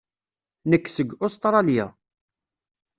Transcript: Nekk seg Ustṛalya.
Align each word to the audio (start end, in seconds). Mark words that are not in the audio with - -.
Nekk 0.69 0.85
seg 0.95 1.09
Ustṛalya. 1.25 1.85